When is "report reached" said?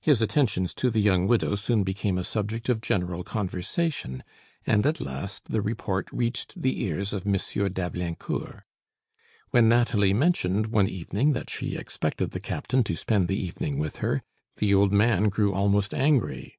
5.62-6.60